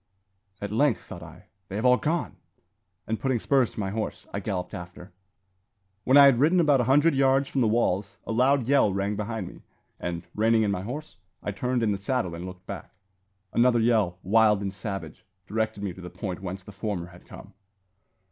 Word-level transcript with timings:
"At 0.61 0.71
length," 0.71 1.01
thought 1.03 1.21
I, 1.21 1.45
"they 1.67 1.75
have 1.75 1.85
all 1.85 1.97
gone!" 1.97 2.37
and 3.05 3.19
putting 3.19 3.37
spurs 3.37 3.73
to 3.73 3.79
my 3.79 3.91
horse, 3.91 4.25
I 4.33 4.39
galloped 4.39 4.73
after. 4.73 5.13
When 6.05 6.17
I 6.17 6.25
had 6.25 6.39
ridden 6.39 6.59
about 6.59 6.81
a 6.81 6.85
hundred 6.85 7.13
yards 7.13 7.49
from 7.49 7.61
the 7.61 7.67
walls, 7.67 8.17
a 8.25 8.31
loud 8.31 8.65
yell 8.65 8.91
rang 8.91 9.15
behind 9.15 9.47
me; 9.47 9.61
and, 9.99 10.25
reining 10.33 10.63
in 10.63 10.71
my 10.71 10.81
horse, 10.81 11.17
I 11.43 11.51
turned 11.51 11.83
in 11.83 11.91
the 11.91 11.99
saddle 11.99 12.33
and 12.33 12.47
looked 12.47 12.65
back. 12.65 12.95
Another 13.53 13.79
yell, 13.79 14.17
wild 14.23 14.59
and 14.63 14.73
savage, 14.73 15.23
directed 15.45 15.83
me 15.83 15.93
to 15.93 16.01
the 16.01 16.09
point 16.09 16.41
whence 16.41 16.63
the 16.63 16.71
former 16.71 17.05
had 17.09 17.27
come. 17.27 17.53